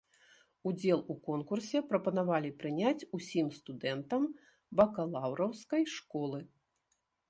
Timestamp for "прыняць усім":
2.65-3.47